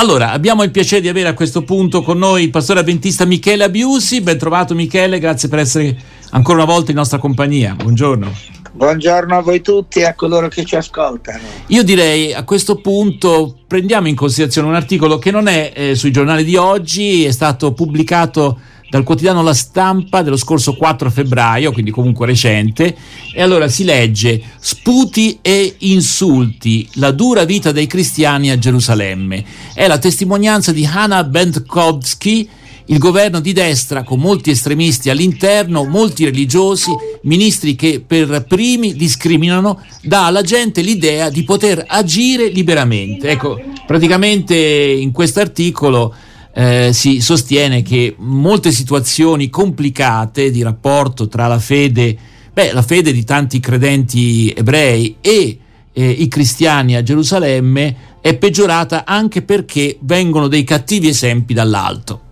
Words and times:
Allora, 0.00 0.30
abbiamo 0.30 0.62
il 0.62 0.70
piacere 0.70 1.02
di 1.02 1.10
avere 1.10 1.28
a 1.28 1.34
questo 1.34 1.60
punto 1.60 2.00
con 2.00 2.16
noi 2.16 2.44
il 2.44 2.50
pastore 2.50 2.80
avventista 2.80 3.26
Michele 3.26 3.64
Abiusi. 3.64 4.22
Ben 4.22 4.38
trovato 4.38 4.74
Michele, 4.74 5.18
grazie 5.18 5.50
per 5.50 5.58
essere 5.58 5.94
ancora 6.30 6.62
una 6.62 6.72
volta 6.72 6.90
in 6.90 6.96
nostra 6.96 7.18
compagnia. 7.18 7.74
Buongiorno. 7.74 8.32
Buongiorno 8.72 9.36
a 9.36 9.42
voi 9.42 9.60
tutti 9.60 9.98
e 9.98 10.06
a 10.06 10.14
coloro 10.14 10.48
che 10.48 10.64
ci 10.64 10.74
ascoltano. 10.74 11.42
Io 11.66 11.82
direi 11.82 12.32
a 12.32 12.44
questo 12.44 12.76
punto 12.76 13.58
prendiamo 13.66 14.08
in 14.08 14.14
considerazione 14.14 14.68
un 14.68 14.74
articolo 14.74 15.18
che 15.18 15.30
non 15.30 15.48
è 15.48 15.70
eh, 15.74 15.94
sui 15.94 16.10
giornali 16.10 16.44
di 16.44 16.56
oggi, 16.56 17.26
è 17.26 17.30
stato 17.30 17.74
pubblicato 17.74 18.58
dal 18.90 19.04
quotidiano 19.04 19.42
La 19.42 19.54
Stampa 19.54 20.20
dello 20.22 20.36
scorso 20.36 20.74
4 20.74 21.10
febbraio, 21.10 21.72
quindi 21.72 21.92
comunque 21.92 22.26
recente, 22.26 22.94
e 23.32 23.40
allora 23.40 23.68
si 23.68 23.84
legge 23.84 24.42
Sputi 24.58 25.38
e 25.40 25.76
insulti, 25.78 26.86
la 26.94 27.12
dura 27.12 27.44
vita 27.44 27.72
dei 27.72 27.86
cristiani 27.86 28.50
a 28.50 28.58
Gerusalemme. 28.58 29.44
È 29.72 29.86
la 29.86 29.98
testimonianza 29.98 30.72
di 30.72 30.84
Hanna 30.84 31.22
Bentkovsky, 31.24 32.48
il 32.86 32.98
governo 32.98 33.38
di 33.38 33.52
destra 33.52 34.02
con 34.02 34.18
molti 34.18 34.50
estremisti 34.50 35.10
all'interno, 35.10 35.84
molti 35.84 36.24
religiosi, 36.24 36.90
ministri 37.22 37.76
che 37.76 38.02
per 38.04 38.44
primi 38.48 38.94
discriminano, 38.96 39.80
dà 40.02 40.26
alla 40.26 40.42
gente 40.42 40.80
l'idea 40.80 41.30
di 41.30 41.44
poter 41.44 41.84
agire 41.86 42.48
liberamente. 42.48 43.28
Ecco, 43.28 43.60
praticamente 43.86 44.56
in 44.56 45.12
questo 45.12 45.38
articolo 45.38 46.12
eh, 46.52 46.90
si 46.92 47.20
sostiene 47.20 47.82
che 47.82 48.14
molte 48.18 48.72
situazioni 48.72 49.48
complicate 49.48 50.50
di 50.50 50.62
rapporto 50.62 51.28
tra 51.28 51.46
la 51.46 51.58
fede, 51.58 52.16
beh, 52.52 52.72
la 52.72 52.82
fede 52.82 53.12
di 53.12 53.24
tanti 53.24 53.60
credenti 53.60 54.52
ebrei 54.56 55.16
e 55.20 55.58
eh, 55.92 56.10
i 56.10 56.28
cristiani 56.28 56.96
a 56.96 57.02
Gerusalemme 57.02 58.08
è 58.20 58.36
peggiorata 58.36 59.04
anche 59.04 59.42
perché 59.42 59.98
vengono 60.00 60.48
dei 60.48 60.64
cattivi 60.64 61.08
esempi 61.08 61.54
dall'alto. 61.54 62.28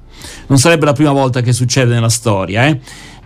Non 0.48 0.58
sarebbe 0.58 0.84
la 0.84 0.92
prima 0.92 1.12
volta 1.12 1.40
che 1.40 1.52
succede 1.52 1.94
nella 1.94 2.08
storia, 2.08 2.66
eh? 2.66 2.80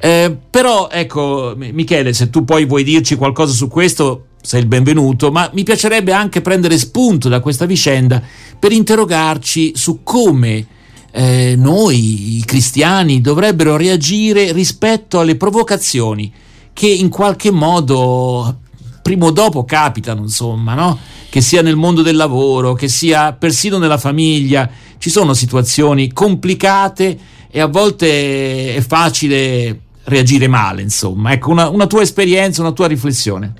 Eh, 0.04 0.36
però 0.50 0.88
ecco, 0.90 1.54
Michele, 1.56 2.12
se 2.12 2.28
tu 2.28 2.44
poi 2.44 2.66
vuoi 2.66 2.82
dirci 2.82 3.14
qualcosa 3.14 3.52
su 3.52 3.68
questo, 3.68 4.26
sei 4.42 4.60
il 4.60 4.66
benvenuto, 4.66 5.30
ma 5.30 5.48
mi 5.52 5.62
piacerebbe 5.62 6.12
anche 6.12 6.40
prendere 6.40 6.76
spunto 6.76 7.28
da 7.28 7.38
questa 7.38 7.66
vicenda 7.66 8.20
per 8.58 8.72
interrogarci 8.72 9.72
su 9.76 10.00
come 10.02 10.66
eh, 11.12 11.54
noi, 11.56 12.38
i 12.38 12.44
cristiani, 12.44 13.20
dovrebbero 13.20 13.76
reagire 13.76 14.52
rispetto 14.52 15.20
alle 15.20 15.36
provocazioni 15.36 16.32
che 16.72 16.88
in 16.88 17.10
qualche 17.10 17.50
modo 17.50 18.60
prima 19.02 19.26
o 19.26 19.30
dopo 19.30 19.64
capitano, 19.64 20.22
insomma, 20.22 20.74
no? 20.74 20.98
che 21.28 21.40
sia 21.40 21.60
nel 21.62 21.76
mondo 21.76 22.02
del 22.02 22.16
lavoro, 22.16 22.72
che 22.72 22.88
sia 22.88 23.32
persino 23.32 23.78
nella 23.78 23.98
famiglia, 23.98 24.68
ci 24.98 25.10
sono 25.10 25.34
situazioni 25.34 26.12
complicate 26.12 27.18
e 27.50 27.60
a 27.60 27.66
volte 27.66 28.74
è 28.74 28.80
facile 28.80 29.80
reagire 30.04 30.48
male, 30.48 30.82
insomma. 30.82 31.32
Ecco, 31.32 31.50
una, 31.50 31.68
una 31.68 31.86
tua 31.86 32.02
esperienza, 32.02 32.62
una 32.62 32.72
tua 32.72 32.86
riflessione. 32.86 33.54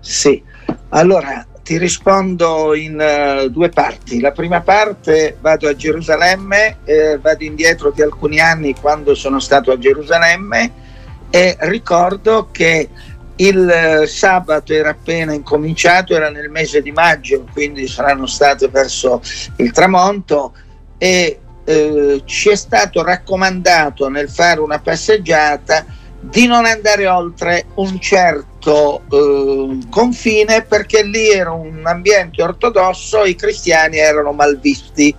Sì, 0.00 0.42
allora 0.90 1.46
ti 1.64 1.78
rispondo 1.78 2.74
in 2.74 3.00
uh, 3.00 3.48
due 3.48 3.70
parti. 3.70 4.20
La 4.20 4.32
prima 4.32 4.60
parte 4.60 5.38
vado 5.40 5.66
a 5.66 5.74
Gerusalemme, 5.74 6.76
eh, 6.84 7.18
vado 7.18 7.42
indietro 7.42 7.90
di 7.90 8.02
alcuni 8.02 8.38
anni 8.38 8.74
quando 8.74 9.14
sono 9.14 9.40
stato 9.40 9.72
a 9.72 9.78
Gerusalemme 9.78 10.82
e 11.30 11.56
ricordo 11.60 12.50
che 12.52 12.88
il 13.36 14.00
uh, 14.02 14.06
sabato 14.06 14.74
era 14.74 14.90
appena 14.90 15.32
incominciato, 15.32 16.14
era 16.14 16.28
nel 16.28 16.50
mese 16.50 16.82
di 16.82 16.92
maggio, 16.92 17.48
quindi 17.50 17.88
saranno 17.88 18.26
state 18.26 18.68
verso 18.68 19.22
il 19.56 19.72
tramonto 19.72 20.54
e 20.98 21.40
uh, 21.64 22.22
ci 22.26 22.50
è 22.50 22.56
stato 22.56 23.02
raccomandato 23.02 24.10
nel 24.10 24.28
fare 24.28 24.60
una 24.60 24.80
passeggiata 24.80 25.86
di 26.30 26.46
non 26.46 26.64
andare 26.64 27.06
oltre 27.06 27.66
un 27.74 28.00
certo 28.00 29.02
eh, 29.10 29.78
confine 29.90 30.62
perché 30.62 31.02
lì 31.02 31.30
era 31.30 31.52
un 31.52 31.82
ambiente 31.84 32.42
ortodosso, 32.42 33.24
i 33.24 33.34
cristiani 33.34 33.98
erano 33.98 34.32
malvisti. 34.32 35.14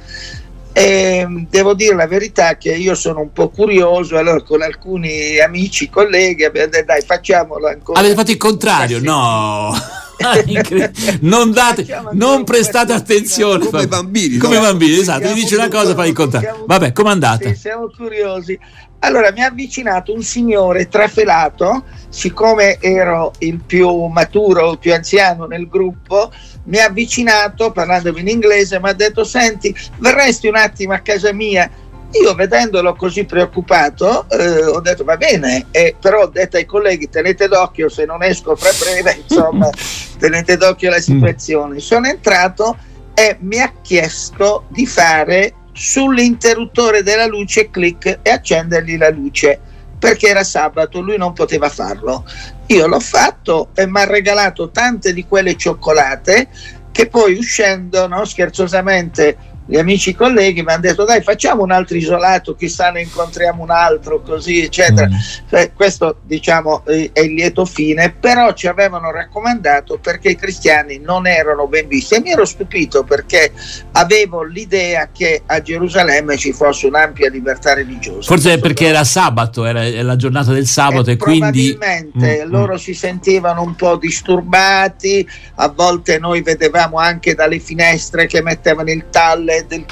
E 0.77 1.25
devo 1.49 1.73
dire 1.73 1.95
la 1.95 2.07
verità 2.07 2.57
che 2.57 2.73
io 2.73 2.95
sono 2.95 3.21
un 3.21 3.31
po' 3.31 3.47
curioso, 3.47 4.17
allora 4.17 4.41
con 4.41 4.61
alcuni 4.61 5.39
amici, 5.39 5.89
colleghi 5.89 6.43
abbiamo 6.43 6.67
detto 6.69 6.85
dai 6.85 7.01
facciamolo 7.01 7.67
ancora. 7.67 7.99
Avete 7.99 8.15
fatto 8.15 8.31
il 8.31 8.37
contrario? 8.37 8.99
No! 8.99 9.73
non, 11.21 11.51
date, 11.51 11.85
non 12.13 12.43
prestate 12.43 12.93
attenzione 12.93 13.65
come 13.65 13.87
bambini 13.87 14.37
come 14.37 14.55
no? 14.55 14.61
bambini 14.61 14.97
esatto 14.99 15.27
mi 15.27 15.33
dice 15.33 15.55
una 15.55 15.67
cosa 15.67 15.93
fai 15.93 16.09
il 16.09 16.15
contrario 16.15 16.63
vabbè 16.65 16.93
com'è 16.93 17.09
andata 17.09 17.49
sì, 17.49 17.55
siamo 17.55 17.89
curiosi 17.95 18.57
allora 18.99 19.31
mi 19.31 19.43
ha 19.43 19.47
avvicinato 19.47 20.13
un 20.13 20.23
signore 20.23 20.87
trafelato, 20.87 21.83
siccome 22.09 22.79
ero 22.79 23.33
il 23.39 23.61
più 23.61 24.05
maturo, 24.05 24.71
il 24.71 24.79
più 24.79 24.93
anziano 24.93 25.45
nel 25.45 25.67
gruppo, 25.67 26.31
mi 26.65 26.79
ha 26.79 26.85
avvicinato 26.85 27.71
parlandomi 27.71 28.21
in 28.21 28.27
inglese, 28.27 28.79
mi 28.79 28.89
ha 28.89 28.93
detto 28.93 29.23
senti, 29.23 29.75
verresti 29.97 30.47
un 30.47 30.55
attimo 30.55 30.93
a 30.93 30.99
casa 30.99 31.31
mia? 31.33 31.69
Io 32.11 32.33
vedendolo 32.33 32.95
così 32.95 33.25
preoccupato 33.25 34.29
eh, 34.29 34.63
ho 34.63 34.79
detto 34.79 35.03
va 35.03 35.17
bene, 35.17 35.67
eh, 35.71 35.95
però 35.99 36.21
ho 36.21 36.27
detto 36.27 36.55
ai 36.55 36.65
colleghi 36.65 37.09
tenete 37.09 37.47
d'occhio 37.47 37.89
se 37.89 38.05
non 38.05 38.23
esco 38.23 38.55
fra 38.55 38.69
breve, 38.79 39.23
insomma 39.27 39.69
tenete 40.17 40.55
d'occhio 40.55 40.89
la 40.89 41.01
situazione. 41.01 41.79
Sono 41.79 42.07
entrato 42.07 42.77
e 43.13 43.37
mi 43.41 43.59
ha 43.59 43.71
chiesto 43.81 44.65
di 44.69 44.85
fare 44.85 45.53
sull'interruttore 45.75 47.03
della 47.03 47.25
luce 47.25 47.69
clic 47.69 48.19
e 48.21 48.29
accendergli 48.29 48.97
la 48.97 49.09
luce 49.09 49.59
perché 49.99 50.27
era 50.27 50.43
sabato, 50.43 51.01
lui 51.01 51.17
non 51.17 51.33
poteva 51.33 51.67
farlo. 51.67 52.25
Io 52.67 52.87
l'ho 52.87 52.99
fatto 52.99 53.69
e 53.73 53.85
mi 53.85 53.99
ha 53.99 54.05
regalato 54.05 54.69
tante 54.69 55.13
di 55.13 55.25
quelle 55.25 55.57
cioccolate 55.57 56.47
che 56.91 57.07
poi 57.07 57.35
uscendo, 57.35 58.07
no, 58.07 58.23
scherzosamente, 58.23 59.37
gli 59.67 59.77
amici 59.77 60.13
colleghi 60.13 60.61
mi 60.61 60.71
hanno 60.71 60.81
detto 60.81 61.05
dai 61.05 61.21
facciamo 61.21 61.63
un 61.63 61.71
altro 61.71 61.97
isolato, 61.97 62.55
chissà 62.55 62.91
ne 62.91 63.01
incontriamo 63.01 63.63
un 63.63 63.71
altro, 63.71 64.21
così 64.21 64.61
eccetera. 64.61 65.07
Mm. 65.07 65.13
Cioè, 65.49 65.73
questo 65.73 66.17
diciamo 66.23 66.83
è 66.85 67.19
il 67.19 67.33
lieto 67.33 67.65
fine, 67.65 68.11
però 68.11 68.53
ci 68.53 68.67
avevano 68.67 69.11
raccomandato 69.11 69.97
perché 69.97 70.29
i 70.29 70.35
cristiani 70.35 70.99
non 70.99 71.25
erano 71.25 71.67
ben 71.67 71.87
visti 71.87 72.15
e 72.15 72.21
mi 72.21 72.31
ero 72.31 72.45
stupito 72.45 73.03
perché 73.03 73.51
avevo 73.93 74.43
l'idea 74.43 75.09
che 75.11 75.41
a 75.45 75.61
Gerusalemme 75.61 76.37
ci 76.37 76.53
fosse 76.53 76.85
un'ampia 76.85 77.29
libertà 77.29 77.73
religiosa. 77.73 78.21
Forse 78.21 78.53
è 78.53 78.59
perché 78.59 78.85
era 78.85 79.03
sabato, 79.03 79.65
era 79.65 79.83
la 80.03 80.15
giornata 80.15 80.51
del 80.51 80.67
sabato 80.67 81.09
e, 81.09 81.13
e 81.13 81.17
quindi... 81.17 81.75
Probabilmente 81.75 82.43
mm, 82.43 82.47
mm. 82.47 82.51
loro 82.51 82.77
si 82.77 82.93
sentivano 82.93 83.63
un 83.63 83.75
po' 83.75 83.95
disturbati, 83.95 85.27
a 85.55 85.69
volte 85.69 86.19
noi 86.19 86.41
vedevamo 86.43 86.97
anche 86.97 87.33
dalle 87.33 87.59
finestre 87.59 88.27
che 88.27 88.43
mettevano 88.43 88.91
il 88.91 89.05
talle 89.09 89.54
del, 89.63 89.85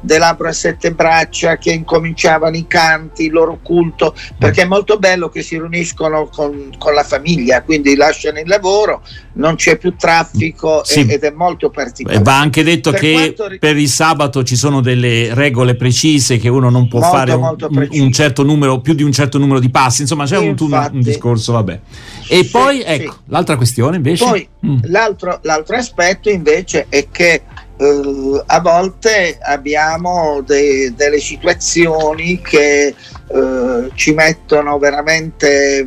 dell'Abra 0.00 0.48
a 0.48 0.52
sette 0.52 0.92
braccia 0.92 1.56
che 1.56 1.72
incominciavano 1.72 2.56
i 2.56 2.66
canti, 2.66 3.26
il 3.26 3.32
loro 3.32 3.58
culto, 3.62 4.14
perché 4.38 4.62
è 4.62 4.66
molto 4.66 4.98
bello 4.98 5.28
che 5.28 5.42
si 5.42 5.58
riuniscono 5.58 6.28
con, 6.28 6.70
con 6.78 6.94
la 6.94 7.04
famiglia, 7.04 7.62
quindi 7.62 7.94
lasciano 7.94 8.38
il 8.38 8.48
lavoro, 8.48 9.02
non 9.34 9.56
c'è 9.56 9.76
più 9.76 9.94
traffico 9.96 10.82
sì. 10.84 11.06
ed 11.06 11.22
è 11.22 11.30
molto 11.30 11.70
particolare. 11.70 12.22
Va 12.22 12.38
anche 12.38 12.62
detto 12.62 12.90
per 12.90 13.00
che 13.00 13.12
quanto... 13.12 13.56
per 13.58 13.76
il 13.76 13.88
sabato 13.88 14.42
ci 14.42 14.56
sono 14.56 14.80
delle 14.80 15.34
regole 15.34 15.74
precise 15.74 16.38
che 16.38 16.48
uno 16.48 16.70
non 16.70 16.88
può 16.88 17.00
molto, 17.00 17.16
fare 17.16 17.32
un, 17.32 17.56
un, 17.90 18.12
certo 18.12 18.42
numero, 18.42 18.80
più 18.80 18.94
di 18.94 19.02
un 19.02 19.12
certo 19.12 19.38
numero 19.38 19.60
di 19.60 19.70
passi, 19.70 20.02
insomma 20.02 20.24
c'è 20.24 20.38
un, 20.38 20.54
un, 20.58 20.90
un, 20.92 21.00
discorso, 21.00 21.52
vabbè. 21.52 21.80
E 22.28 22.44
sì, 22.44 22.50
poi 22.50 22.82
ecco, 22.82 23.12
sì. 23.12 23.18
l'altra 23.26 23.56
questione 23.56 23.96
invece. 23.96 24.24
Poi 24.24 24.48
mm. 24.66 24.78
l'altro, 24.84 25.38
l'altro 25.42 25.76
aspetto 25.76 26.28
invece 26.28 26.86
è 26.88 27.08
che 27.10 27.42
eh, 27.76 28.42
a 28.46 28.60
volte 28.60 29.38
abbiamo 29.40 30.42
de- 30.42 30.92
delle 30.94 31.18
situazioni 31.18 32.40
che 32.40 32.94
eh, 33.28 33.90
ci 33.94 34.12
mettono 34.12 34.78
veramente 34.78 35.86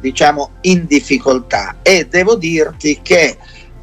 diciamo 0.00 0.50
in 0.62 0.86
difficoltà. 0.86 1.76
E 1.82 2.06
devo 2.08 2.36
dirti 2.36 3.00
che 3.02 3.36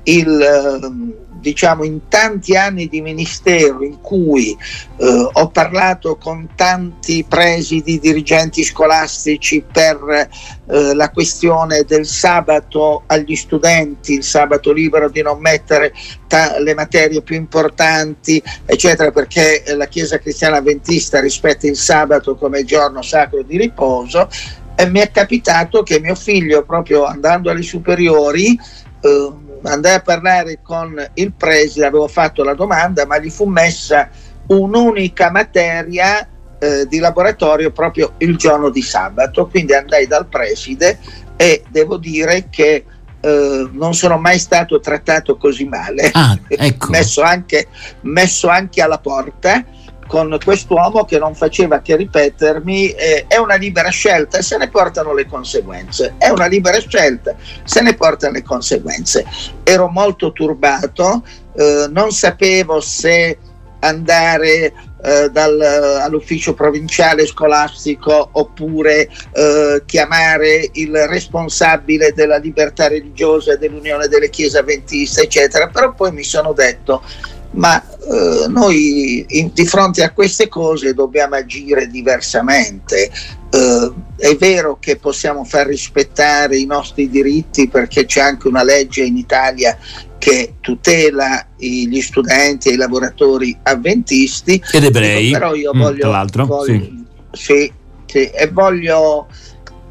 il 0.03 1.20
diciamo 1.41 1.83
in 1.83 2.07
tanti 2.07 2.55
anni 2.55 2.88
di 2.88 3.01
ministero 3.01 3.83
in 3.83 3.99
cui 3.99 4.55
eh, 4.97 5.29
ho 5.31 5.49
parlato 5.49 6.15
con 6.15 6.49
tanti 6.55 7.25
presidi, 7.27 7.99
dirigenti 7.99 8.63
scolastici 8.63 9.63
per 9.69 10.29
eh, 10.67 10.93
la 10.93 11.09
questione 11.09 11.83
del 11.83 12.05
sabato 12.05 13.03
agli 13.07 13.35
studenti, 13.35 14.13
il 14.13 14.23
sabato 14.23 14.71
libero 14.71 15.09
di 15.09 15.21
non 15.21 15.39
mettere 15.39 15.93
ta- 16.27 16.59
le 16.59 16.73
materie 16.75 17.21
più 17.21 17.35
importanti, 17.35 18.41
eccetera, 18.65 19.11
perché 19.11 19.63
la 19.75 19.87
Chiesa 19.87 20.19
cristiana 20.19 20.57
avventista 20.57 21.19
rispetta 21.19 21.67
il 21.67 21.75
sabato 21.75 22.35
come 22.35 22.63
giorno 22.63 23.01
sacro 23.01 23.41
di 23.41 23.57
riposo. 23.57 24.29
E 24.75 24.89
mi 24.89 24.99
è 24.99 25.11
capitato 25.11 25.83
che 25.83 25.99
mio 25.99 26.15
figlio, 26.15 26.63
proprio 26.63 27.03
andando 27.03 27.49
alle 27.51 27.61
superiori, 27.61 28.57
eh, 29.01 29.31
andai 29.63 29.95
a 29.95 30.01
parlare 30.01 30.59
con 30.61 30.95
il 31.15 31.33
preside, 31.33 31.85
avevo 31.85 32.07
fatto 32.07 32.43
la 32.43 32.53
domanda, 32.53 33.05
ma 33.05 33.19
gli 33.19 33.29
fu 33.29 33.45
messa 33.45 34.09
un'unica 34.47 35.31
materia 35.31 36.27
eh, 36.59 36.85
di 36.87 36.99
laboratorio 36.99 37.71
proprio 37.71 38.13
il 38.17 38.37
giorno 38.37 38.69
di 38.69 38.81
sabato, 38.81 39.47
quindi 39.47 39.73
andai 39.73 40.07
dal 40.07 40.27
preside 40.27 40.99
e 41.35 41.63
devo 41.69 41.97
dire 41.97 42.47
che 42.49 42.85
eh, 43.19 43.69
non 43.71 43.93
sono 43.93 44.17
mai 44.17 44.39
stato 44.39 44.79
trattato 44.79 45.37
così 45.37 45.65
male, 45.65 46.09
ah, 46.13 46.37
ecco. 46.47 46.89
messo, 46.89 47.21
anche, 47.21 47.67
messo 48.01 48.47
anche 48.47 48.81
alla 48.81 48.99
porta 48.99 49.63
con 50.11 50.37
quest'uomo 50.43 51.05
che 51.05 51.17
non 51.17 51.33
faceva 51.33 51.79
che 51.79 51.95
ripetermi 51.95 52.89
eh, 52.89 53.25
è 53.29 53.37
una 53.37 53.55
libera 53.55 53.87
scelta 53.87 54.39
e 54.39 54.41
se 54.41 54.57
ne 54.57 54.67
portano 54.67 55.13
le 55.13 55.25
conseguenze 55.25 56.15
è 56.17 56.27
una 56.27 56.47
libera 56.47 56.77
scelta 56.81 57.33
se 57.63 57.79
ne 57.79 57.93
portano 57.93 58.33
le 58.33 58.43
conseguenze 58.43 59.23
ero 59.63 59.87
molto 59.87 60.33
turbato 60.33 61.23
eh, 61.55 61.87
non 61.89 62.11
sapevo 62.11 62.81
se 62.81 63.37
andare 63.79 64.73
eh, 65.01 65.29
dal, 65.31 65.59
all'ufficio 65.61 66.53
provinciale 66.55 67.25
scolastico 67.25 68.31
oppure 68.33 69.09
eh, 69.31 69.81
chiamare 69.85 70.71
il 70.73 71.07
responsabile 71.07 72.11
della 72.11 72.37
libertà 72.37 72.89
religiosa 72.89 73.55
dell'Unione 73.55 74.07
delle 74.07 74.29
Chiese 74.29 74.59
Avventiste, 74.59 75.23
eccetera. 75.23 75.69
Però 75.69 75.93
poi 75.93 76.11
mi 76.11 76.23
sono 76.23 76.53
detto, 76.53 77.01
ma 77.51 77.83
eh, 77.83 78.48
noi 78.48 79.25
in, 79.27 79.51
di 79.53 79.65
fronte 79.65 80.03
a 80.03 80.12
queste 80.12 80.48
cose 80.48 80.94
dobbiamo 80.94 81.36
agire 81.36 81.88
diversamente. 81.88 83.12
Eh, 83.50 83.94
è 84.18 84.36
vero 84.36 84.77
che 84.80 84.95
possiamo 84.98 85.44
far 85.44 85.68
rispettare 85.68 86.57
i 86.57 86.65
nostri 86.65 87.09
diritti 87.09 87.68
perché 87.68 88.06
c'è 88.06 88.21
anche 88.21 88.48
una 88.48 88.63
legge 88.63 89.03
in 89.03 89.18
Italia 89.18 89.77
che 90.18 90.56
tutela 90.62 91.48
gli 91.57 92.00
studenti 92.00 92.69
e 92.69 92.74
i 92.74 92.77
lavoratori 92.77 93.57
avventisti 93.63 94.62
ed 94.71 94.83
ebrei, 94.83 95.31
però 95.31 95.56
io 95.56 95.74
mm, 95.74 95.80
voglio, 95.80 96.00
tra 96.01 96.09
l'altro, 96.09 96.45
voglio, 96.45 96.74
sì. 96.74 97.06
Sì, 97.31 97.74
sì, 98.06 98.30
e 98.30 98.47
voglio 98.50 99.27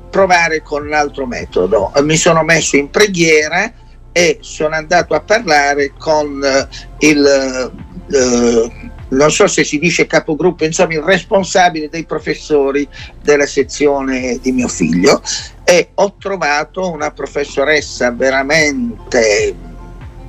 provare 0.08 0.62
con 0.62 0.86
un 0.86 0.92
altro 0.92 1.26
metodo. 1.26 1.92
Mi 2.02 2.16
sono 2.16 2.44
messo 2.44 2.76
in 2.76 2.90
preghiera 2.90 3.72
e 4.12 4.38
sono 4.40 4.74
andato 4.74 5.14
a 5.14 5.20
parlare 5.20 5.92
con 5.98 6.40
uh, 6.42 6.66
il 6.98 7.72
uh, 8.06 8.90
non 9.10 9.30
so 9.30 9.46
se 9.46 9.64
si 9.64 9.78
dice 9.78 10.06
capogruppo, 10.06 10.64
insomma 10.64 10.94
il 10.94 11.02
responsabile 11.02 11.88
dei 11.88 12.04
professori 12.04 12.86
della 13.22 13.46
sezione 13.46 14.38
di 14.40 14.52
mio 14.52 14.68
figlio 14.68 15.20
e 15.64 15.90
ho 15.94 16.14
trovato 16.18 16.90
una 16.90 17.10
professoressa 17.10 18.10
veramente 18.10 19.54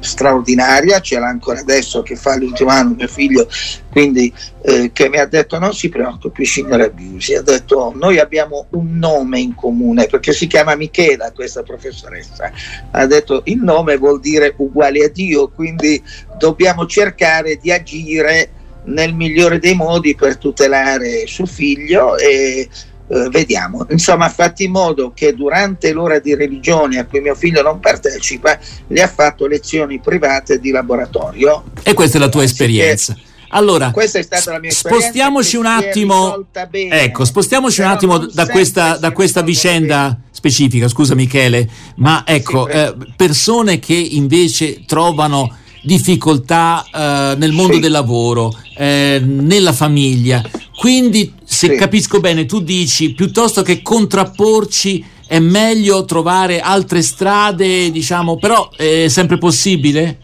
straordinaria, 0.01 0.99
ce 0.99 1.19
l'ha 1.19 1.27
ancora 1.27 1.59
adesso 1.59 2.01
che 2.01 2.15
fa 2.15 2.35
l'ultimo 2.35 2.69
anno 2.69 2.95
mio 2.95 3.07
figlio, 3.07 3.47
quindi 3.91 4.33
eh, 4.63 4.91
che 4.91 5.09
mi 5.09 5.17
ha 5.17 5.25
detto 5.25 5.57
non 5.59 5.73
si 5.73 5.89
preoccupi 5.89 6.45
signora 6.45 6.89
Biusi, 6.89 7.35
ha 7.35 7.41
detto 7.41 7.93
noi 7.95 8.19
abbiamo 8.19 8.65
un 8.71 8.97
nome 8.97 9.39
in 9.39 9.55
comune 9.55 10.07
perché 10.07 10.33
si 10.33 10.47
chiama 10.47 10.75
Michela 10.75 11.31
questa 11.31 11.63
professoressa, 11.63 12.51
ha 12.91 13.05
detto 13.05 13.43
il 13.45 13.61
nome 13.61 13.97
vuol 13.97 14.19
dire 14.19 14.53
uguale 14.57 15.05
a 15.05 15.09
Dio, 15.09 15.49
quindi 15.49 16.01
dobbiamo 16.37 16.85
cercare 16.85 17.57
di 17.57 17.71
agire 17.71 18.49
nel 18.83 19.13
migliore 19.13 19.59
dei 19.59 19.75
modi 19.75 20.15
per 20.15 20.37
tutelare 20.37 21.27
suo 21.27 21.45
figlio 21.45 22.17
e 22.17 22.67
eh, 23.11 23.29
vediamo. 23.29 23.85
Insomma, 23.89 24.25
ha 24.25 24.29
fatto 24.29 24.63
in 24.63 24.71
modo 24.71 25.11
che 25.13 25.33
durante 25.33 25.91
l'ora 25.91 26.19
di 26.19 26.33
religione 26.33 26.97
a 26.97 27.05
cui 27.05 27.19
mio 27.19 27.35
figlio 27.35 27.61
non 27.61 27.79
partecipa, 27.79 28.57
le 28.87 29.01
ha 29.01 29.07
fatto 29.07 29.47
lezioni 29.47 29.99
private 29.99 30.59
di 30.59 30.71
laboratorio. 30.71 31.63
E 31.83 31.93
questa 31.93 32.17
è 32.17 32.19
la 32.21 32.29
tua 32.29 32.43
esperienza. 32.43 33.15
Allora, 33.53 33.91
questa 33.91 34.19
è 34.19 34.21
stata 34.21 34.53
la 34.53 34.59
mia 34.59 34.71
spostiamoci 34.71 35.57
un 35.57 35.65
attimo, 35.65 36.45
bene, 36.69 37.01
ecco, 37.01 37.25
spostiamoci 37.25 37.81
un 37.81 37.87
attimo 37.87 38.17
da 38.17 38.47
questa, 38.47 38.95
da 38.95 39.11
questa 39.11 39.41
vicenda 39.41 40.17
specifica, 40.31 40.87
scusa 40.87 41.15
Michele, 41.15 41.69
ma 41.97 42.23
ecco, 42.25 42.65
sì, 42.71 42.77
eh, 42.77 42.95
persone 43.17 43.79
che 43.79 43.93
invece 43.93 44.85
trovano 44.85 45.53
difficoltà 45.81 46.85
eh, 46.85 47.35
nel 47.37 47.51
mondo 47.51 47.73
sì. 47.73 47.79
del 47.79 47.91
lavoro, 47.91 48.53
eh, 48.77 49.21
nella 49.23 49.73
famiglia. 49.73 50.43
Quindi, 50.77 51.33
se 51.43 51.67
sì. 51.67 51.75
capisco 51.75 52.19
bene, 52.19 52.45
tu 52.45 52.61
dici 52.61 53.13
piuttosto 53.13 53.61
che 53.61 53.81
contrapporci 53.81 55.05
è 55.27 55.39
meglio 55.39 56.03
trovare 56.05 56.59
altre 56.59 57.01
strade, 57.01 57.91
diciamo, 57.91 58.37
però 58.37 58.69
è 58.75 59.07
sempre 59.07 59.37
possibile? 59.37 60.19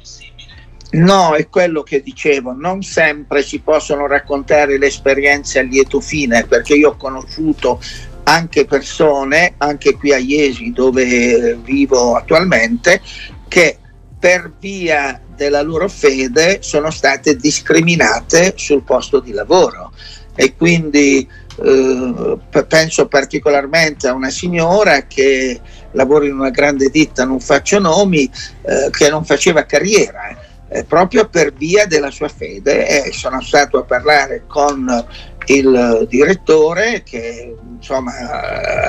No, 0.90 1.34
è 1.34 1.48
quello 1.48 1.84
che 1.84 2.02
dicevo, 2.02 2.54
non 2.54 2.82
sempre 2.82 3.44
si 3.44 3.60
possono 3.60 4.08
raccontare 4.08 4.78
le 4.78 4.88
esperienze 4.88 5.60
a 5.60 5.62
lieto 5.62 6.00
fine, 6.00 6.46
perché 6.46 6.76
io 6.76 6.90
ho 6.90 6.96
conosciuto 6.96 7.80
anche 8.24 8.66
persone, 8.66 9.54
anche 9.58 9.94
qui 9.96 10.12
a 10.12 10.18
Iesi 10.18 10.72
dove 10.72 11.58
vivo 11.64 12.16
attualmente, 12.16 13.02
che 13.48 13.78
per 14.20 14.52
via 14.60 15.22
della 15.38 15.62
loro 15.62 15.88
fede 15.88 16.58
sono 16.62 16.92
state 16.92 17.38
discriminate 17.38 18.54
sul 18.58 18.84
posto 18.84 19.20
di 19.20 19.32
lavoro. 19.32 19.94
E 20.36 20.56
quindi 20.56 21.28
eh, 21.60 22.38
penso 22.68 23.08
particolarmente 23.08 24.08
a 24.08 24.14
una 24.14 24.30
signora 24.30 25.04
che 25.08 25.60
lavora 25.92 26.26
in 26.26 26.34
una 26.34 26.50
grande 26.50 26.90
ditta, 26.90 27.24
non 27.24 27.40
faccio 27.40 27.80
nomi, 27.80 28.30
eh, 28.64 28.90
che 28.92 29.10
non 29.10 29.24
faceva 29.24 29.66
carriera 29.66 30.38
eh, 30.70 30.84
proprio 30.84 31.28
per 31.28 31.54
via 31.54 31.86
della 31.86 32.12
sua 32.12 32.28
fede. 32.28 33.06
E 33.06 33.12
sono 33.14 33.42
stato 33.42 33.80
a 33.80 33.84
parlare 33.84 34.44
con 34.48 35.06
il 35.48 36.06
direttore 36.10 37.04
che 37.04 37.56
insomma 37.78 38.12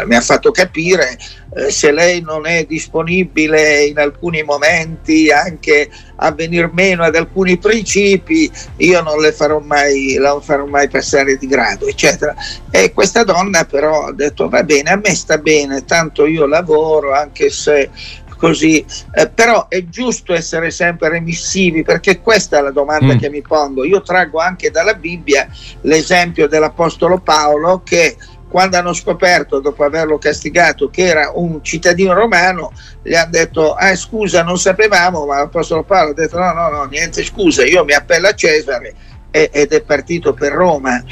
mi 0.07 0.15
ha 0.15 0.21
fatto 0.21 0.51
capire 0.51 1.19
eh, 1.55 1.71
se 1.71 1.93
lei 1.93 2.21
non 2.21 2.47
è 2.47 2.65
disponibile 2.65 3.85
in 3.85 3.99
alcuni 3.99 4.43
momenti 4.43 5.31
anche 5.31 5.91
a 6.17 6.33
venir 6.33 6.71
meno 6.73 7.05
ad 7.05 7.15
alcuni 7.15 7.59
principi 7.59 8.51
io 8.79 9.01
non 9.03 9.21
le 9.21 9.33
farò 9.33 9.61
mai, 9.61 10.17
la 10.19 10.41
farò 10.41 10.67
mai 10.67 10.89
passare 10.89 11.37
di 11.37 11.47
grado 11.47 11.87
eccetera. 11.87 12.35
E 12.71 12.93
questa 12.93 13.23
donna 13.25 13.65
però 13.65 14.07
ha 14.07 14.13
detto 14.13 14.49
va 14.49 14.63
bene 14.63 14.91
a 14.91 14.97
me 14.97 15.15
sta 15.15 15.39
bene 15.39 15.85
tanto 15.85 16.27
io 16.27 16.47
lavoro 16.47 17.15
anche 17.15 17.51
se 17.51 17.91
così, 18.39 18.85
eh, 19.13 19.29
però 19.29 19.69
è 19.69 19.85
giusto 19.85 20.33
essere 20.33 20.71
sempre 20.71 21.11
remissivi 21.11 21.83
perché 21.83 22.21
questa 22.21 22.59
è 22.59 22.63
la 22.63 22.71
domanda 22.71 23.15
mm. 23.15 23.19
che 23.19 23.29
mi 23.29 23.43
pongo. 23.43 23.85
Io 23.85 24.01
traggo 24.01 24.39
anche 24.39 24.71
dalla 24.71 24.95
Bibbia 24.95 25.47
l'esempio 25.83 26.49
dell'Apostolo 26.49 27.19
Paolo 27.19 27.83
che 27.85 28.17
quando 28.49 28.79
hanno 28.79 28.95
scoperto, 28.95 29.61
dopo 29.61 29.85
averlo 29.85 30.17
castigato, 30.17 30.89
che 30.89 31.05
era 31.05 31.33
un 31.35 31.63
cittadino 31.63 32.15
romano, 32.15 32.73
gli 33.03 33.15
hanno 33.15 33.31
detto, 33.31 33.75
ah 33.75 33.95
scusa, 33.95 34.43
non 34.43 34.59
sapevamo, 34.59 35.27
ma 35.27 35.39
l'Apostolo 35.39 35.83
Paolo 35.83 36.13
ha 36.13 36.15
detto, 36.15 36.39
no, 36.39 36.53
no, 36.53 36.69
no, 36.71 36.85
niente 36.85 37.23
scusa, 37.25 37.67
io 37.67 37.85
mi 37.85 37.93
appello 37.93 38.29
a 38.29 38.35
Cesare 38.35 38.95
ed 39.31 39.73
è 39.73 39.83
partito 39.83 40.33
per 40.33 40.53
Roma. 40.53 41.05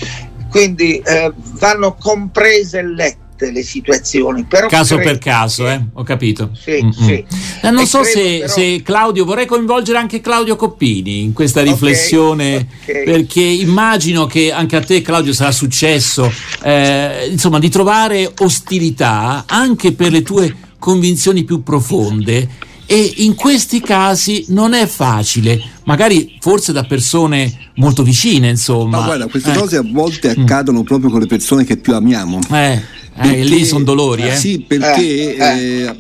Quindi 0.49 0.99
eh, 1.01 1.31
vanno 1.37 1.95
comprese 2.01 2.79
e 2.79 2.87
lette 2.87 3.26
tutte 3.37 3.51
le 3.51 3.63
situazioni. 3.63 4.45
Però 4.45 4.67
caso 4.67 4.97
per 4.97 5.19
caso, 5.19 5.69
eh? 5.69 5.81
ho 5.93 6.03
capito. 6.03 6.51
Sì, 6.59 6.83
mm-hmm. 6.83 6.91
sì. 6.91 7.25
Eh, 7.61 7.71
non 7.71 7.83
e 7.83 7.87
so 7.87 8.03
se, 8.03 8.39
però... 8.41 8.53
se, 8.53 8.83
Claudio, 8.83 9.27
vorrei 9.27 9.47
coinvolgere 9.47 9.99
anche 9.99 10.23
Claudio 10.23 10.57
Coppini 10.57 11.23
in 11.23 11.35
questa 11.35 11.61
riflessione, 11.61 12.67
okay, 12.83 13.03
okay. 13.03 13.05
perché 13.05 13.43
immagino 13.43 14.27
che 14.27 14.51
anche 14.51 14.77
a 14.77 14.81
te, 14.81 15.03
Claudio, 15.03 15.35
sarà 15.35 15.53
successo 15.53 16.33
eh, 16.63 17.29
insomma, 17.31 17.59
di 17.59 17.69
trovare 17.69 18.33
ostilità 18.39 19.45
anche 19.47 19.93
per 19.93 20.11
le 20.11 20.23
tue 20.23 20.55
convinzioni 20.79 21.45
più 21.45 21.63
profonde 21.63 22.49
e 22.87 23.15
in 23.17 23.35
questi 23.35 23.81
casi 23.81 24.47
non 24.49 24.73
è 24.73 24.87
facile, 24.87 25.61
magari 25.85 26.39
forse 26.41 26.73
da 26.73 26.85
persone 26.85 27.53
molto 27.75 28.05
vicine, 28.05 28.49
insomma. 28.49 29.01
Ma 29.01 29.05
guarda, 29.05 29.27
queste 29.27 29.53
eh. 29.53 29.57
cose 29.57 29.77
a 29.77 29.85
volte 29.85 30.35
mm. 30.37 30.43
accadono 30.43 30.81
mm. 30.81 30.85
proprio 30.85 31.11
con 31.11 31.21
le 31.21 31.27
persone 31.27 31.65
che 31.65 31.77
più 31.77 31.95
amiamo. 31.95 32.39
Eh. 32.53 32.81
Perché, 33.17 33.37
eh, 33.39 33.45
lì 33.45 33.65
sono 33.65 33.85
dolori, 33.85 34.29
eh? 34.29 34.37
Sì, 34.37 34.61
perché 34.61 35.37
eh, 35.37 35.83
eh, 35.85 35.95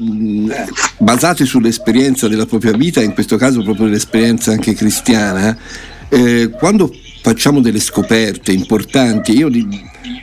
basati 0.99 1.47
sull'esperienza 1.47 2.29
della 2.29 2.45
propria 2.45 2.73
vita, 2.73 3.01
in 3.01 3.15
questo 3.15 3.37
caso 3.37 3.63
proprio 3.63 3.87
l'esperienza 3.87 4.53
anche 4.53 4.75
cristiana, 4.75 5.57
eh, 6.09 6.51
quando 6.51 6.93
facciamo 7.23 7.61
delle 7.61 7.81
scoperte 7.81 8.53
importanti, 8.53 9.37
io 9.37 9.49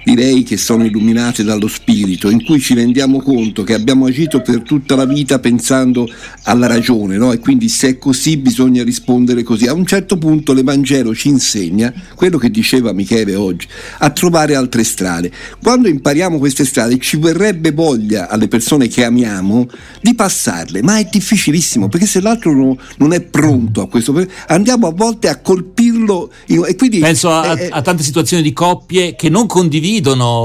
direi 0.03 0.43
che 0.43 0.57
sono 0.57 0.85
illuminate 0.85 1.43
dallo 1.43 1.67
spirito, 1.67 2.29
in 2.29 2.43
cui 2.43 2.59
ci 2.59 2.73
rendiamo 2.73 3.21
conto 3.21 3.63
che 3.63 3.73
abbiamo 3.73 4.05
agito 4.05 4.41
per 4.41 4.61
tutta 4.61 4.95
la 4.95 5.05
vita 5.05 5.39
pensando 5.39 6.07
alla 6.43 6.67
ragione, 6.67 7.17
no? 7.17 7.31
e 7.31 7.39
quindi 7.39 7.69
se 7.69 7.89
è 7.89 7.97
così 7.97 8.37
bisogna 8.37 8.83
rispondere 8.83 9.43
così. 9.43 9.67
A 9.67 9.73
un 9.73 9.85
certo 9.85 10.17
punto 10.17 10.53
l'Evangelo 10.53 11.13
ci 11.15 11.29
insegna 11.29 11.93
quello 12.15 12.37
che 12.37 12.49
diceva 12.49 12.93
Michele 12.93 13.35
oggi, 13.35 13.67
a 13.99 14.09
trovare 14.09 14.55
altre 14.55 14.83
strade. 14.83 15.31
Quando 15.61 15.87
impariamo 15.87 16.37
queste 16.37 16.65
strade 16.65 16.97
ci 16.99 17.17
verrebbe 17.17 17.71
voglia 17.71 18.29
alle 18.29 18.47
persone 18.47 18.87
che 18.87 19.03
amiamo 19.03 19.67
di 20.01 20.13
passarle, 20.15 20.81
ma 20.81 20.97
è 20.97 21.07
difficilissimo 21.09 21.87
perché 21.89 22.05
se 22.05 22.21
l'altro 22.21 22.53
non, 22.53 22.77
non 22.97 23.13
è 23.13 23.21
pronto 23.21 23.81
a 23.81 23.87
questo, 23.87 24.13
andiamo 24.47 24.87
a 24.87 24.91
volte 24.91 25.29
a 25.29 25.39
colpirlo. 25.39 26.31
E 26.45 26.75
quindi, 26.75 26.99
Penso 26.99 27.31
a, 27.31 27.59
eh, 27.59 27.69
a 27.71 27.81
tante 27.81 28.03
situazioni 28.03 28.43
di 28.43 28.53
coppie 28.53 29.15
che 29.15 29.29
non 29.29 29.47
condividono, 29.47 29.72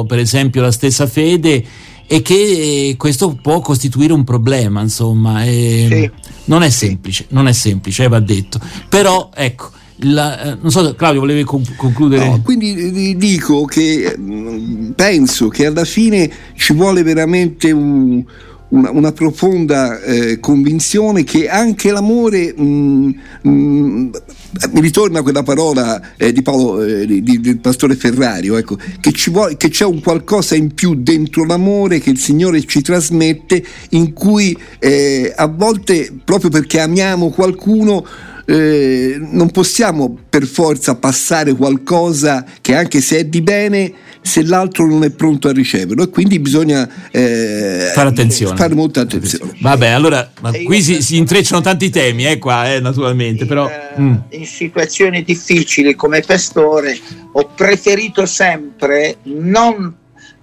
per 0.07 0.19
esempio, 0.19 0.63
la 0.63 0.71
stessa 0.71 1.07
fede 1.07 1.65
e 2.07 2.23
che 2.23 2.95
questo 2.97 3.37
può 3.41 3.61
costituire 3.61 4.13
un 4.15 4.25
problema, 4.25 4.81
insomma. 4.81 5.43
Sì. 5.45 6.11
Non 6.45 6.63
è 6.63 6.71
semplice, 6.71 7.27
non 7.29 7.47
è 7.47 7.53
semplice, 7.53 8.05
eh, 8.05 8.09
va 8.09 8.21
detto. 8.21 8.59
Però, 8.89 9.31
ecco. 9.35 9.77
La, 10.03 10.41
eh, 10.41 10.59
non 10.61 10.71
so, 10.71 10.95
Claudio, 10.95 11.21
volevi 11.21 11.43
concludere? 11.43 12.25
No, 12.29 12.41
quindi 12.43 13.17
dico 13.17 13.65
che 13.65 14.15
mm, 14.17 14.93
penso 14.93 15.49
che 15.49 15.67
alla 15.67 15.85
fine 15.85 16.31
ci 16.55 16.73
vuole 16.73 17.03
veramente 17.03 17.73
un, 17.73 18.25
una, 18.69 18.91
una 18.91 19.13
profonda 19.13 20.01
eh, 20.03 20.41
convinzione 20.41 21.25
che 21.25 21.49
anche 21.49 21.91
l'amore, 21.91 22.55
mm, 22.59 23.11
mm, 23.47 24.09
mi 24.73 24.81
ritorna 24.81 25.23
quella 25.23 25.43
parola 25.43 26.17
eh, 26.17 26.33
di 26.33 26.43
Paolo, 26.43 26.83
eh, 26.83 27.07
di, 27.07 27.41
del 27.41 27.59
pastore 27.59 27.97
Ferrario, 27.97 28.57
ecco, 28.57 28.77
che, 29.01 29.13
vuole, 29.31 29.57
che, 29.57 29.69
c'è 29.71 29.85
un 29.85 30.01
qualcosa 30.01 30.55
in 30.55 30.75
più 30.75 30.95
dentro 30.95 31.45
l'amore 31.45 31.99
che 32.01 32.11
il 32.11 32.19
Signore 32.19 32.65
ci 32.65 32.83
trasmette, 32.83 33.65
in 33.91 34.13
cui 34.13 34.57
eh, 34.79 35.33
a 35.35 35.47
volte, 35.47 36.13
proprio 36.25 36.51
perché 36.51 36.81
amiamo 36.81 37.31
qualcuno, 37.31 38.05
eh, 38.51 39.19
non 39.21 39.51
possiamo 39.51 40.17
per 40.29 40.47
forza 40.47 40.95
passare 40.95 41.55
qualcosa 41.55 42.47
che 42.63 42.75
anche 42.75 43.03
se 43.03 43.19
è 43.19 43.25
di 43.25 43.43
bene 43.43 43.93
se 44.21 44.45
l'altro 44.45 44.87
non 44.87 45.05
è 45.05 45.11
pronto 45.11 45.49
a 45.49 45.53
riceverlo 45.53 46.05
e 46.05 46.09
quindi 46.11 46.39
bisogna 46.39 46.89
eh, 47.11 47.91
fare 47.95 48.09
attenzione. 48.09 48.57
Fare 48.57 48.75
molta 48.75 49.01
attenzione. 49.01 49.53
Vabbè, 49.61 49.89
allora 49.89 50.31
qui 50.65 50.83
si, 50.83 51.03
si, 51.03 51.17
intrecciano 51.17 51.61
tanti 51.61 51.91
temi, 51.91 52.27
eh, 52.27 52.39
qua, 52.39 52.73
eh, 52.73 52.81
naturalmente, 52.81 53.43
in, 53.43 53.49
però... 53.49 53.69
Eh, 53.69 54.01
mm. 54.01 54.15
In 54.31 54.47
situazioni 54.47 55.23
difficili 55.23 55.95
come 55.95 56.21
pastore 56.21 56.99
ho 57.33 57.51
preferito 57.55 58.27
sempre 58.27 59.17
non 59.25 59.95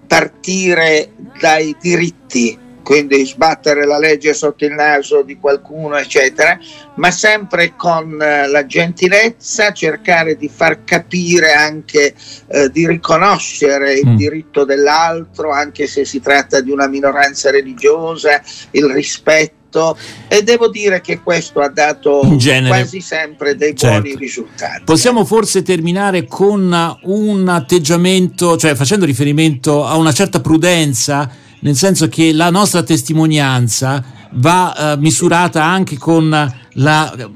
partire 0.07 1.11
dai 1.39 1.75
diritti 1.81 2.57
quindi 2.85 3.25
sbattere 3.25 3.83
la 3.87 3.97
legge 3.97 4.35
sotto 4.35 4.63
il 4.63 4.73
naso 4.73 5.23
di 5.23 5.39
qualcuno, 5.39 5.97
eccetera, 5.97 6.55
ma 6.97 7.09
sempre 7.09 7.73
con 7.75 8.21
eh, 8.21 8.47
la 8.47 8.63
gentilezza 8.67 9.73
cercare 9.73 10.37
di 10.37 10.47
far 10.47 10.83
capire 10.83 11.51
anche 11.53 12.13
eh, 12.47 12.69
di 12.69 12.87
riconoscere 12.87 13.95
il 13.95 14.09
mm. 14.09 14.15
diritto 14.15 14.65
dell'altro, 14.65 15.49
anche 15.49 15.87
se 15.87 16.05
si 16.05 16.21
tratta 16.21 16.61
di 16.61 16.69
una 16.69 16.87
minoranza 16.87 17.49
religiosa, 17.49 18.39
il 18.71 18.85
rispetto 18.85 19.97
e 20.29 20.41
devo 20.43 20.69
dire 20.69 21.01
che 21.01 21.19
questo 21.21 21.59
ha 21.59 21.67
dato 21.67 22.21
quasi 22.67 23.01
sempre 23.01 23.55
dei 23.55 23.75
certo. 23.75 23.99
buoni 23.99 24.15
risultati. 24.15 24.83
Possiamo 24.85 25.25
forse 25.25 25.63
terminare 25.63 26.27
con 26.27 26.97
un 27.01 27.47
atteggiamento, 27.49 28.55
cioè 28.57 28.75
facendo 28.75 29.05
riferimento 29.05 29.85
a 29.85 29.97
una 29.97 30.13
certa 30.13 30.39
prudenza 30.39 31.43
nel 31.59 31.75
senso 31.75 32.07
che 32.07 32.33
la 32.33 32.49
nostra 32.49 32.83
testimonianza 32.83 34.03
va 34.33 34.95
uh, 34.95 34.99
misurata 34.99 35.63
anche 35.63 35.97
con 35.97 36.29
la, 36.73 37.29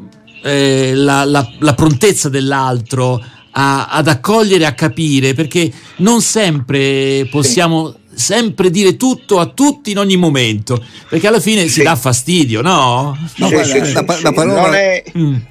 eh, 0.43 0.93
la, 0.93 1.23
la, 1.23 1.49
la 1.59 1.73
prontezza 1.73 2.29
dell'altro 2.29 3.23
a, 3.51 3.87
ad 3.87 4.07
accogliere, 4.07 4.65
a 4.65 4.73
capire, 4.73 5.33
perché 5.33 5.71
non 5.97 6.21
sempre 6.21 7.27
possiamo 7.29 7.95
sempre 8.19 8.69
dire 8.69 8.97
tutto 8.97 9.39
a 9.39 9.45
tutti 9.45 9.91
in 9.91 9.97
ogni 9.97 10.17
momento, 10.17 10.83
perché 11.07 11.27
alla 11.27 11.39
fine 11.39 11.61
sì. 11.63 11.69
si 11.69 11.83
dà 11.83 11.95
fastidio, 11.95 12.61
no? 12.61 13.17
no 13.37 13.47
sì, 13.47 13.53
guarda, 13.53 13.85
sì, 13.85 13.93
la, 13.93 14.05
la, 14.21 14.33
parola, 14.33 14.77
è... 14.77 15.03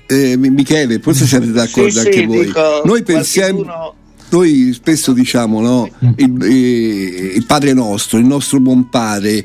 Eh, 0.07 0.37
Michele, 0.37 0.99
forse 1.01 1.27
siete 1.27 1.51
d'accordo 1.51 1.99
anche 1.99 2.27
voi. 2.27 2.45
Dico, 2.45 2.83
Noi 2.85 3.03
pensiamo... 3.03 3.63
Qualcuno 3.63 3.95
noi 4.31 4.73
spesso 4.73 5.13
diciamo 5.13 5.61
no? 5.61 5.91
Mm. 6.05 6.11
il, 6.17 6.43
il, 6.43 7.33
il, 7.37 7.45
Padre 7.47 7.73
nostro, 7.73 8.19
il 8.19 8.27
nostro 8.27 8.61
buon 8.61 8.89
Padre, 8.89 9.45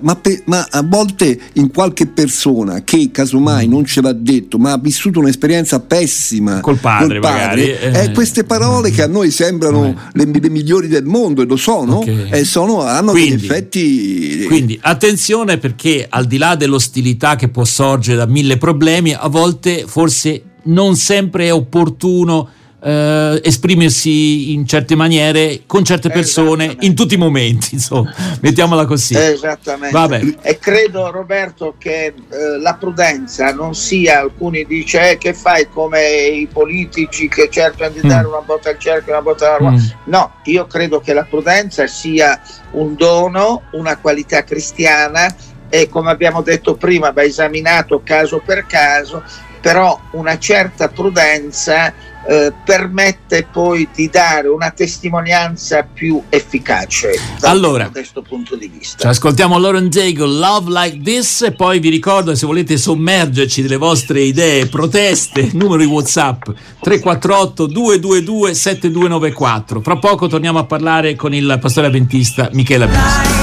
ma, 0.00 0.16
pe, 0.16 0.42
ma, 0.46 0.66
a 0.70 0.82
volte 0.82 1.38
in 1.54 1.70
qualche 1.70 2.06
persona 2.06 2.82
che 2.82 3.10
casomai 3.12 3.66
mm. 3.66 3.70
non 3.70 3.84
ce 3.84 4.00
l'ha 4.00 4.12
detto, 4.12 4.58
ma 4.58 4.72
ha 4.72 4.78
vissuto 4.78 5.20
un'esperienza 5.20 5.80
pessima 5.80 6.60
col 6.60 6.78
Padre, 6.78 7.20
col 7.20 7.30
padre 7.30 7.80
eh, 7.80 8.04
eh, 8.04 8.12
queste 8.12 8.44
parole 8.44 8.90
che 8.90 9.02
a 9.02 9.06
noi 9.06 9.30
sembrano 9.30 9.94
le, 10.12 10.24
le, 10.24 10.48
migliori 10.48 10.88
del 10.88 11.04
mondo 11.04 11.42
e 11.42 11.46
lo 11.46 11.56
sono, 11.56 11.98
okay. 11.98 12.30
eh, 12.30 12.44
sono 12.44 12.82
hanno 12.82 13.12
quindi, 13.12 13.36
degli 13.36 13.44
effetti. 13.44 14.44
Quindi 14.46 14.78
attenzione 14.80 15.58
perché 15.58 16.06
al 16.08 16.26
di 16.26 16.38
là 16.38 16.54
dell'ostilità 16.54 17.36
che 17.36 17.48
può 17.48 17.64
sorgere 17.64 18.16
da 18.16 18.26
mille 18.26 18.56
problemi, 18.56 19.12
a 19.12 19.28
volte 19.28 19.84
forse 19.86 20.42
non 20.64 20.96
sempre 20.96 21.46
è 21.46 21.52
opportuno 21.52 22.48
eh, 22.86 23.40
esprimersi 23.42 24.52
in 24.52 24.64
certe 24.64 24.94
maniere 24.94 25.62
con 25.66 25.84
certe 25.84 26.08
persone 26.08 26.76
in 26.80 26.94
tutti 26.94 27.14
i 27.14 27.16
momenti, 27.16 27.74
insomma, 27.74 28.14
mettiamola 28.40 28.86
così. 28.86 29.16
Esattamente. 29.16 29.90
Vabbè. 29.90 30.36
E 30.40 30.58
credo 30.60 31.10
Roberto 31.10 31.74
che 31.78 32.06
eh, 32.06 32.14
la 32.60 32.74
prudenza 32.74 33.52
non 33.52 33.74
sia, 33.74 34.20
alcuni 34.20 34.64
dice 34.66 35.10
eh, 35.10 35.18
che 35.18 35.34
fai 35.34 35.68
come 35.68 36.26
i 36.26 36.46
politici 36.46 37.26
che 37.26 37.48
cercano 37.50 37.92
di 37.92 38.06
mm. 38.06 38.08
dare 38.08 38.28
una 38.28 38.42
botta 38.42 38.70
al 38.70 38.78
cerchio 38.78 39.12
e 39.12 39.16
una 39.16 39.22
botta 39.22 39.56
alla 39.56 39.70
mm. 39.70 39.76
No, 40.04 40.34
io 40.44 40.66
credo 40.66 41.00
che 41.00 41.12
la 41.12 41.24
prudenza 41.24 41.88
sia 41.88 42.40
un 42.72 42.94
dono, 42.94 43.62
una 43.72 43.96
qualità 43.96 44.44
cristiana 44.44 45.34
e 45.68 45.88
come 45.88 46.10
abbiamo 46.10 46.42
detto 46.42 46.76
prima 46.76 47.10
va 47.10 47.24
esaminato 47.24 48.00
caso 48.04 48.40
per 48.44 48.64
caso, 48.66 49.24
però 49.60 49.98
una 50.12 50.38
certa 50.38 50.88
prudenza 50.88 51.92
eh, 52.28 52.52
permette 52.64 53.46
poi 53.50 53.88
di 53.94 54.08
dare 54.08 54.48
una 54.48 54.70
testimonianza 54.70 55.86
più 55.90 56.22
efficace 56.28 57.12
da 57.38 57.50
allora, 57.50 57.88
questo 57.90 58.22
punto 58.22 58.56
di 58.56 58.68
vista. 58.68 58.98
Ci 58.98 59.06
ascoltiamo 59.06 59.58
Lauren 59.58 59.88
Daigle, 59.88 60.38
Love 60.38 60.70
Like 60.70 61.00
This 61.02 61.42
e 61.42 61.52
poi 61.52 61.78
vi 61.78 61.88
ricordo 61.88 62.34
se 62.34 62.46
volete 62.46 62.76
sommergerci 62.76 63.62
delle 63.62 63.76
vostre 63.76 64.20
idee, 64.20 64.66
proteste, 64.66 65.50
numero 65.54 65.78
di 65.78 65.86
Whatsapp 65.86 66.42
348 66.80 67.66
222 67.66 68.54
7294. 68.54 69.80
Fra 69.80 69.96
poco 69.98 70.26
torniamo 70.26 70.58
a 70.58 70.64
parlare 70.64 71.14
con 71.14 71.32
il 71.34 71.58
pastore 71.60 71.86
avventista 71.86 72.48
Michele 72.52 72.84
Abbiasi. 72.84 73.35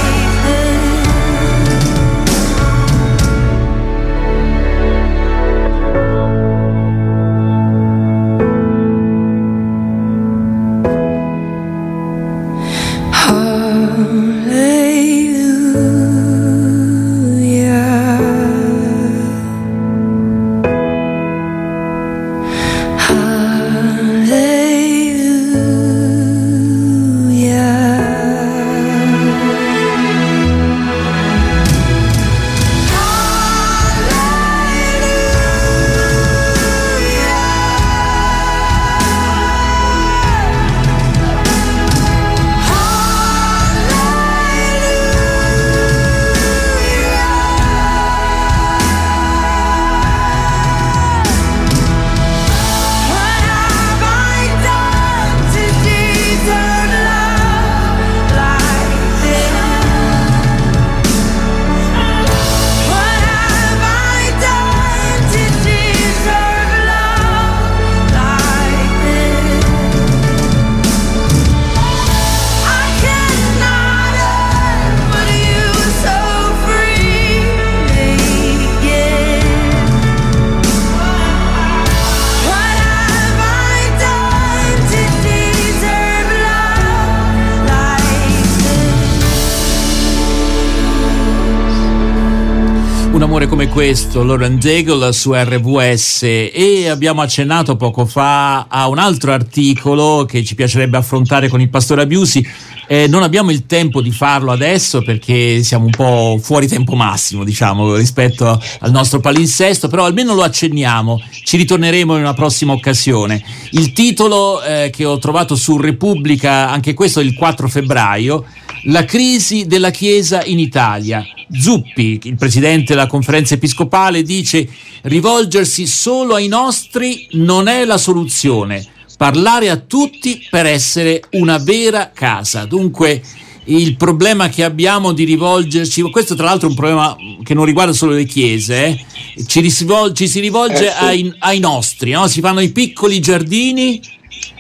Amore 93.34 93.50
come 93.50 93.68
questo, 93.68 94.24
Lauren 94.24 94.60
Daigle 94.60 95.12
su 95.12 95.34
RVS 95.34 96.22
e 96.22 96.88
abbiamo 96.88 97.24
accennato 97.24 97.76
poco 97.76 98.06
fa 98.06 98.68
a 98.68 98.88
un 98.88 99.00
altro 99.00 99.32
articolo 99.32 100.24
che 100.26 100.44
ci 100.44 100.54
piacerebbe 100.54 100.98
affrontare 100.98 101.48
con 101.48 101.60
il 101.60 101.68
pastore 101.68 102.04
Abiusi. 102.04 102.48
Eh, 102.86 103.08
non 103.08 103.24
abbiamo 103.24 103.50
il 103.50 103.66
tempo 103.66 104.02
di 104.02 104.12
farlo 104.12 104.52
adesso 104.52 105.02
perché 105.02 105.64
siamo 105.64 105.86
un 105.86 105.90
po' 105.90 106.38
fuori 106.40 106.68
tempo 106.68 106.94
massimo, 106.94 107.44
diciamo, 107.44 107.96
rispetto 107.96 108.62
al 108.82 108.92
nostro 108.92 109.20
palinsesto, 109.20 109.88
però 109.88 110.06
almeno 110.06 110.36
lo 110.36 110.44
accenniamo, 110.44 111.20
ci 111.44 111.58
ritorneremo 111.58 112.14
in 112.14 112.22
una 112.22 112.36
prossima 112.36 112.74
occasione. 112.74 113.44
Il 113.72 113.94
titolo 113.94 114.62
eh, 114.62 114.92
che 114.94 115.06
ho 115.06 115.18
trovato 115.18 115.56
su 115.56 115.80
Repubblica, 115.80 116.70
anche 116.70 116.94
questo 116.94 117.20
il 117.20 117.34
4 117.34 117.68
febbraio, 117.68 118.46
La 118.88 119.06
crisi 119.06 119.66
della 119.66 119.92
Chiesa 119.92 120.44
in 120.44 120.60
Italia 120.60 121.26
Zuppi, 121.58 122.20
il 122.24 122.36
presidente 122.36 122.94
della 122.94 123.08
conferenza 123.08 123.54
episcopale, 123.54 124.24
dice 124.24 124.68
rivolgersi 125.04 125.88
solo 125.88 126.36
ai 126.36 126.48
nostri 126.48 127.28
non 127.32 127.68
è 127.68 127.86
la 127.86 127.98
soluzione, 127.98 128.86
parlare 129.18 129.70
a 129.70 129.78
tutti 129.78 130.46
per 130.50 130.66
essere 130.66 131.22
una 131.32 131.60
vera 131.60 132.12
casa. 132.14 132.66
Dunque 132.66 133.22
il 133.66 133.96
problema 133.96 134.50
che 134.50 134.66
abbiamo 134.66 135.14
di 135.14 135.24
rivolgerci, 135.24 136.02
questo 136.12 136.36
tra 136.36 136.46
l'altro 136.46 136.68
è 136.68 136.72
un 136.72 136.76
problema 136.76 137.16
che 137.42 137.54
non 137.54 137.64
riguarda 137.64 137.94
solo 137.94 138.12
le 138.12 138.26
chiese, 138.26 138.86
eh? 138.86 139.06
ci, 139.46 139.62
risvol- 139.62 140.14
ci, 140.14 140.28
si 140.28 140.42
rivolge 140.42 140.88
eh 140.88 140.92
sì. 140.92 141.06
ai, 141.06 141.34
ai, 141.40 141.60
nostri, 141.60 142.12
no? 142.12 142.28
si 142.28 142.42
fanno 142.42 142.60
i 142.60 142.72
piccoli 142.72 143.22
giardini 143.22 144.02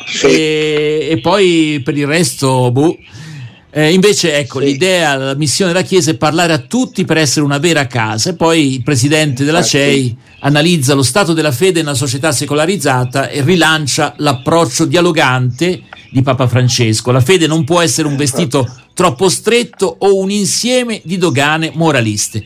sì. 0.06 0.27
e, 0.27 1.08
e, 1.12 1.20
poi 1.20 1.82
per 1.84 1.98
il 1.98 2.08
resto... 2.08 2.72
Boh, 2.72 2.98
eh, 3.75 3.92
invece, 3.92 4.38
ecco, 4.38 4.60
sì. 4.60 4.65
l'idea, 4.65 5.15
la 5.15 5.36
missione 5.36 5.72
della 5.74 5.84
Chiesa 5.84 6.12
è 6.12 6.15
parlare 6.15 6.53
a 6.53 6.60
tutti 6.60 7.06
per 7.06 7.18
essere 7.18 7.44
una 7.44 7.58
vera 7.58 7.88
casa. 7.88 8.30
E 8.30 8.36
poi 8.36 8.75
il 8.75 8.84
presidente 8.84 9.44
della 9.44 9.63
CEI 9.63 10.15
analizza 10.42 10.94
lo 10.94 11.01
stato 11.01 11.34
della 11.34 11.51
fede 11.51 11.80
nella 11.82 11.96
società 11.96 12.32
secolarizzata 12.32 13.30
e 13.30 13.42
rilancia 13.42 14.13
l'approccio 14.18 14.86
dialogante 14.86 15.82
di 16.12 16.22
Papa 16.22 16.48
Francesco. 16.48 17.10
La 17.10 17.20
fede 17.20 17.48
non 17.48 17.63
può 17.63 17.82
essere 17.82 18.08
un 18.08 18.15
vestito 18.15 18.72
troppo 18.94 19.27
stretto 19.27 19.96
o 19.98 20.20
un 20.20 20.30
insieme 20.30 21.01
di 21.03 21.18
dogane 21.18 21.72
moraliste. 21.74 22.46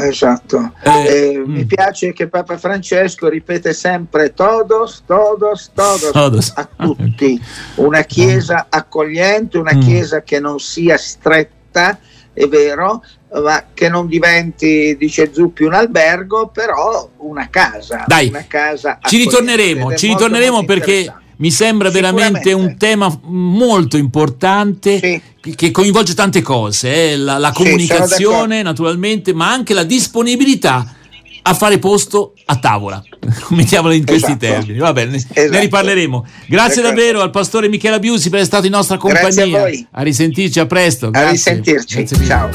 Esatto, 0.00 0.74
eh, 0.84 1.06
eh, 1.06 1.42
mi 1.44 1.64
piace 1.64 2.12
che 2.12 2.28
Papa 2.28 2.56
Francesco 2.56 3.28
ripete 3.28 3.72
sempre 3.72 4.32
todos, 4.32 5.02
todos, 5.04 5.72
todos, 5.74 6.10
todos. 6.12 6.52
a 6.54 6.68
tutti, 6.76 7.40
una 7.76 8.02
chiesa 8.02 8.66
accogliente, 8.68 9.58
una 9.58 9.74
mm. 9.74 9.80
chiesa 9.80 10.22
che 10.22 10.38
non 10.38 10.60
sia 10.60 10.96
stretta, 10.96 11.98
è 12.32 12.46
vero, 12.46 13.02
ma 13.42 13.64
che 13.74 13.88
non 13.88 14.06
diventi, 14.06 14.96
dice 14.96 15.32
Zuppi, 15.32 15.64
un 15.64 15.74
albergo, 15.74 16.46
però 16.46 17.10
una 17.16 17.48
casa. 17.50 18.04
Dai, 18.06 18.28
una 18.28 18.44
casa 18.46 19.00
ci 19.02 19.16
ritorneremo, 19.16 19.96
ci 19.96 20.06
ritorneremo 20.06 20.64
perché 20.64 21.12
mi 21.38 21.50
sembra 21.50 21.90
veramente 21.90 22.52
un 22.52 22.76
tema 22.76 23.16
molto 23.24 23.96
importante 23.96 24.98
sì. 25.40 25.54
che 25.54 25.70
coinvolge 25.70 26.14
tante 26.14 26.42
cose, 26.42 27.12
eh? 27.12 27.16
la, 27.16 27.38
la, 27.38 27.52
comunicazione 27.52 28.58
sì, 28.58 28.62
naturalmente, 28.62 29.32
ma 29.32 29.50
anche 29.50 29.74
la 29.74 29.84
disponibilità 29.84 30.94
a 31.42 31.54
fare 31.54 31.78
posto 31.78 32.34
a 32.46 32.56
tavola, 32.56 33.02
mettiamolo 33.50 33.94
in 33.94 34.04
questi 34.04 34.32
esatto. 34.32 34.38
termini, 34.38 34.78
va 34.78 34.92
bene, 34.92 35.16
esatto. 35.16 35.50
ne 35.50 35.60
riparleremo. 35.60 36.26
Grazie 36.46 36.82
D'accordo. 36.82 37.00
davvero 37.00 37.20
al 37.22 37.30
pastore 37.30 37.68
Michele 37.68 37.96
Abiusi 37.96 38.30
per 38.30 38.40
essere 38.40 38.56
stato 38.56 38.66
in 38.66 38.72
nostra 38.72 38.96
compagnia. 38.96 39.62
A, 39.62 39.70
a, 39.92 40.02
risentirci, 40.02 40.58
a 40.58 40.66
presto. 40.66 41.10
Grazie. 41.10 41.28
A 41.28 41.30
risentirci, 41.30 41.94
Grazie 41.94 42.26
ciao. 42.26 42.50